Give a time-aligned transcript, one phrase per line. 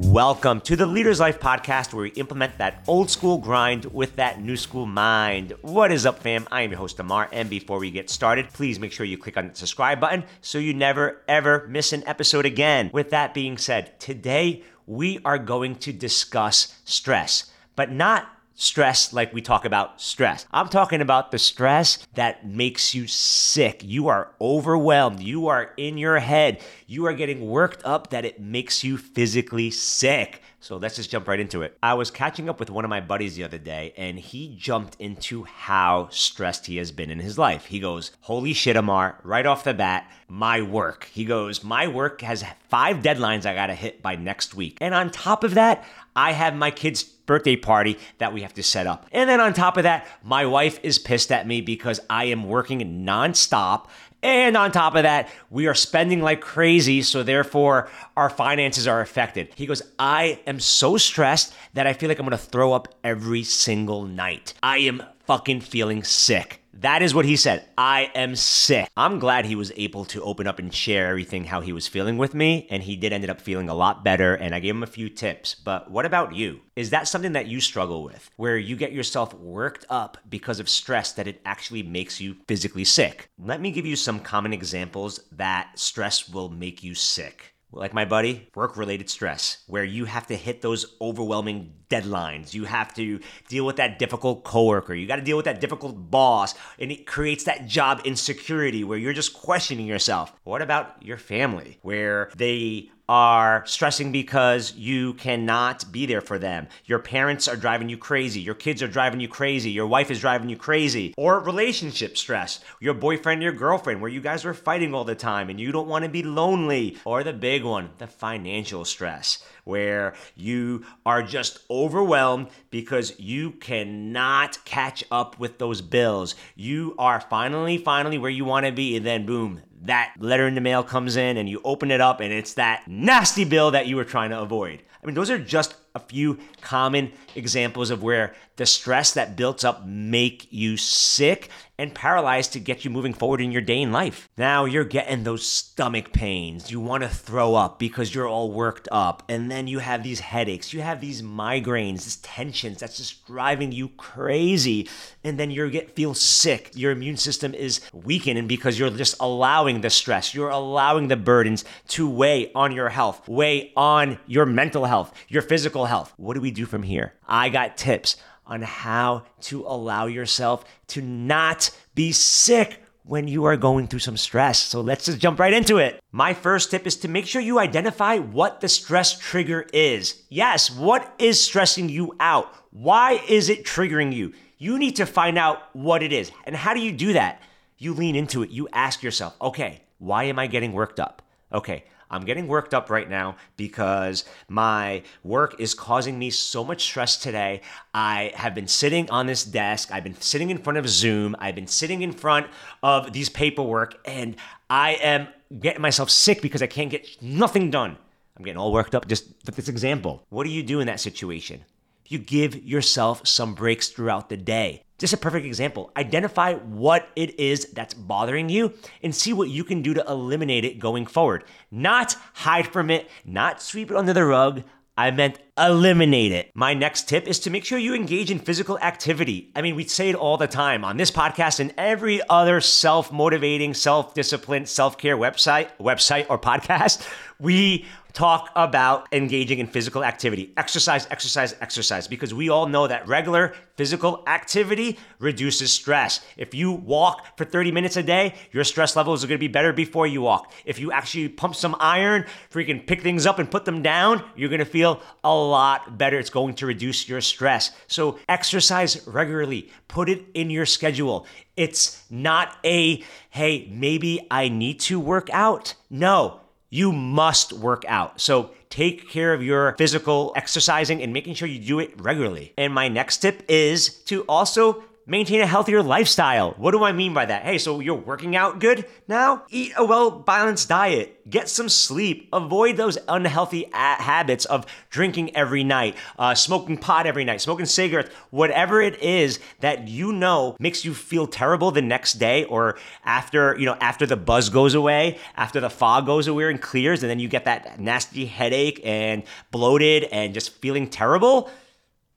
[0.00, 4.40] Welcome to the Leaders Life podcast, where we implement that old school grind with that
[4.40, 5.54] new school mind.
[5.60, 6.46] What is up, fam?
[6.52, 7.28] I am your host, Amar.
[7.32, 10.58] And before we get started, please make sure you click on the subscribe button so
[10.58, 12.90] you never, ever miss an episode again.
[12.92, 18.28] With that being said, today we are going to discuss stress, but not
[18.58, 20.44] stress like we talk about stress.
[20.52, 23.82] I'm talking about the stress that makes you sick.
[23.84, 25.20] You are overwhelmed.
[25.20, 26.60] You are in your head.
[26.86, 30.42] You are getting worked up that it makes you physically sick.
[30.60, 31.78] So let's just jump right into it.
[31.82, 34.96] I was catching up with one of my buddies the other day, and he jumped
[34.98, 37.66] into how stressed he has been in his life.
[37.66, 41.08] He goes, Holy shit, Amar, right off the bat, my work.
[41.12, 44.78] He goes, My work has five deadlines I gotta hit by next week.
[44.80, 45.84] And on top of that,
[46.16, 49.06] I have my kid's birthday party that we have to set up.
[49.12, 52.48] And then on top of that, my wife is pissed at me because I am
[52.48, 53.86] working nonstop.
[54.22, 59.00] And on top of that, we are spending like crazy, so therefore our finances are
[59.00, 59.50] affected.
[59.54, 63.44] He goes, I am so stressed that I feel like I'm gonna throw up every
[63.44, 64.54] single night.
[64.62, 66.62] I am fucking feeling sick.
[66.80, 67.68] That is what he said.
[67.76, 68.88] I am sick.
[68.96, 72.18] I'm glad he was able to open up and share everything how he was feeling
[72.18, 74.34] with me, and he did ended up feeling a lot better.
[74.34, 75.56] And I gave him a few tips.
[75.56, 76.60] But what about you?
[76.76, 80.68] Is that something that you struggle with, where you get yourself worked up because of
[80.68, 83.28] stress that it actually makes you physically sick?
[83.40, 88.04] Let me give you some common examples that stress will make you sick like my
[88.04, 92.54] buddy, work related stress, where you have to hit those overwhelming deadlines.
[92.54, 94.94] You have to deal with that difficult coworker.
[94.94, 96.54] You got to deal with that difficult boss.
[96.78, 100.32] And it creates that job insecurity where you're just questioning yourself.
[100.44, 106.68] What about your family, where they are stressing because you cannot be there for them.
[106.84, 108.40] Your parents are driving you crazy.
[108.40, 109.70] Your kids are driving you crazy.
[109.70, 111.14] Your wife is driving you crazy.
[111.16, 112.60] Or relationship stress.
[112.80, 115.88] Your boyfriend, your girlfriend, where you guys are fighting all the time and you don't
[115.88, 116.98] want to be lonely.
[117.06, 124.64] Or the big one, the financial stress, where you are just overwhelmed because you cannot
[124.64, 126.34] catch up with those bills.
[126.56, 130.54] You are finally, finally where you want to be, and then boom, that letter in
[130.54, 133.86] the mail comes in and you open it up and it's that nasty bill that
[133.86, 134.82] you were trying to avoid.
[135.02, 139.64] I mean, those are just a few common examples of where the stress that builds
[139.64, 143.92] up make you sick and paralyzed to get you moving forward in your day in
[143.92, 144.28] life.
[144.36, 146.72] Now you're getting those stomach pains.
[146.72, 149.22] You want to throw up because you're all worked up.
[149.28, 150.72] And then you have these headaches.
[150.72, 154.88] You have these migraines, these tensions that's just driving you crazy.
[155.22, 156.72] And then you get feel sick.
[156.74, 160.34] Your immune system is weakening because you're just allowing the stress.
[160.34, 165.42] You're allowing the burdens to weigh on your health, weigh on your mental health, your
[165.78, 166.12] physical health.
[166.16, 167.12] What do we do from here?
[167.26, 168.16] I got tips
[168.46, 174.16] on how to allow yourself to not be sick when you are going through some
[174.16, 174.58] stress.
[174.58, 176.00] So let's just jump right into it.
[176.10, 180.22] My first tip is to make sure you identify what the stress trigger is.
[180.28, 182.52] Yes, what is stressing you out?
[182.70, 184.32] Why is it triggering you?
[184.58, 186.32] You need to find out what it is.
[186.44, 187.40] And how do you do that?
[187.78, 188.50] You lean into it.
[188.50, 191.22] You ask yourself, okay, why am I getting worked up?
[191.52, 196.82] Okay, I'm getting worked up right now because my work is causing me so much
[196.82, 197.60] stress today.
[197.92, 201.54] I have been sitting on this desk, I've been sitting in front of Zoom, I've
[201.54, 202.46] been sitting in front
[202.82, 204.36] of these paperwork, and
[204.70, 205.28] I am
[205.60, 207.96] getting myself sick because I can't get nothing done.
[208.36, 210.22] I'm getting all worked up just with this example.
[210.28, 211.64] What do you do in that situation?
[212.08, 214.82] You give yourself some breaks throughout the day.
[214.98, 215.92] Just a perfect example.
[215.96, 220.64] Identify what it is that's bothering you and see what you can do to eliminate
[220.64, 221.44] it going forward.
[221.70, 224.64] Not hide from it, not sweep it under the rug.
[224.96, 226.50] I meant eliminate it.
[226.54, 229.52] My next tip is to make sure you engage in physical activity.
[229.54, 233.74] I mean, we say it all the time on this podcast and every other self-motivating,
[233.74, 237.06] self-disciplined, self-care website, website or podcast.
[237.38, 237.84] We
[238.18, 240.52] talk about engaging in physical activity.
[240.56, 246.20] Exercise, exercise, exercise, because we all know that regular physical activity reduces stress.
[246.36, 249.72] If you walk for 30 minutes a day, your stress levels are gonna be better
[249.72, 250.52] before you walk.
[250.64, 254.50] If you actually pump some iron, freaking pick things up and put them down, you're
[254.50, 256.18] gonna feel a lot better.
[256.18, 257.70] It's going to reduce your stress.
[257.86, 261.24] So exercise regularly, put it in your schedule.
[261.56, 265.74] It's not a, hey, maybe I need to work out.
[265.88, 268.20] No, you must work out.
[268.20, 272.52] So take care of your physical exercising and making sure you do it regularly.
[272.56, 276.52] And my next tip is to also maintain a healthier lifestyle.
[276.58, 277.42] What do I mean by that?
[277.42, 279.42] Hey, so you're working out good now?
[279.48, 285.34] Eat a well balanced diet, get some sleep, avoid those unhealthy a- habits of drinking
[285.34, 290.56] every night, uh, smoking pot every night, smoking cigarettes, whatever it is that you know
[290.60, 294.74] makes you feel terrible the next day or after, you know, after the buzz goes
[294.74, 298.80] away, after the fog goes away and clears, and then you get that nasty headache
[298.84, 301.50] and bloated and just feeling terrible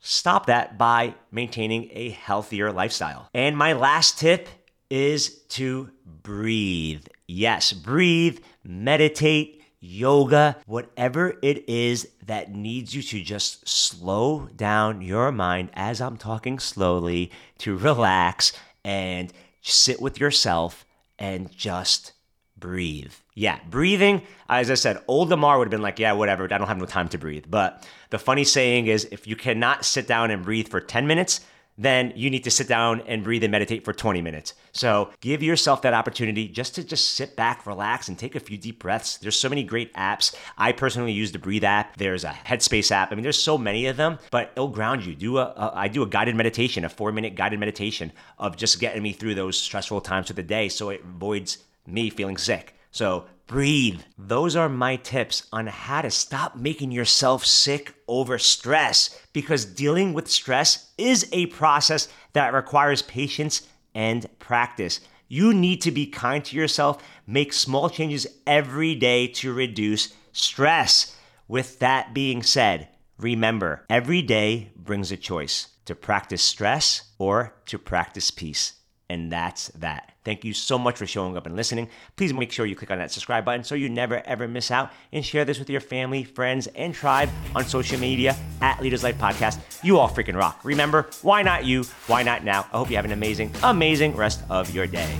[0.01, 3.29] stop that by maintaining a healthier lifestyle.
[3.33, 4.49] And my last tip
[4.89, 7.05] is to breathe.
[7.27, 15.31] Yes, breathe, meditate, yoga, whatever it is that needs you to just slow down your
[15.31, 19.31] mind as I'm talking slowly to relax and
[19.61, 20.85] sit with yourself
[21.17, 22.13] and just
[22.61, 23.11] breathe.
[23.35, 26.67] Yeah, breathing, as I said, old Amar would have been like, yeah, whatever, I don't
[26.67, 27.45] have no time to breathe.
[27.49, 31.41] But the funny saying is, if you cannot sit down and breathe for 10 minutes,
[31.77, 34.53] then you need to sit down and breathe and meditate for 20 minutes.
[34.71, 38.57] So give yourself that opportunity just to just sit back, relax, and take a few
[38.57, 39.17] deep breaths.
[39.17, 40.35] There's so many great apps.
[40.57, 41.97] I personally use the Breathe app.
[41.97, 43.11] There's a Headspace app.
[43.11, 45.15] I mean, there's so many of them, but it'll ground you.
[45.15, 48.79] Do a, a I do a guided meditation, a four minute guided meditation of just
[48.79, 52.75] getting me through those stressful times of the day, so it avoids me feeling sick.
[52.91, 54.01] So breathe.
[54.17, 60.13] Those are my tips on how to stop making yourself sick over stress because dealing
[60.13, 65.01] with stress is a process that requires patience and practice.
[65.27, 71.15] You need to be kind to yourself, make small changes every day to reduce stress.
[71.47, 72.87] With that being said,
[73.17, 78.73] remember every day brings a choice to practice stress or to practice peace.
[79.09, 80.10] And that's that.
[80.23, 81.89] Thank you so much for showing up and listening.
[82.15, 84.91] Please make sure you click on that subscribe button so you never ever miss out
[85.11, 89.17] and share this with your family, friends, and tribe on social media at Leaders Life
[89.17, 89.59] Podcast.
[89.83, 90.59] You all freaking rock.
[90.63, 91.83] Remember, why not you?
[92.07, 92.67] Why not now?
[92.71, 95.11] I hope you have an amazing, amazing rest of your day.